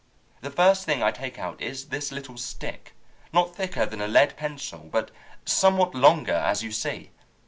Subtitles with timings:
[0.41, 2.93] The first thing I take out is this little stick,
[3.31, 5.11] not thicker than a lead pencil, but
[5.45, 7.11] somewhat longer, as you see.